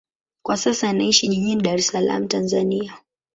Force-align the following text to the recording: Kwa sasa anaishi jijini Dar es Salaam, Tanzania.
Kwa 0.45 0.57
sasa 0.57 0.89
anaishi 0.89 1.27
jijini 1.27 1.61
Dar 1.61 1.75
es 1.79 1.87
Salaam, 1.87 2.27
Tanzania. 2.27 2.93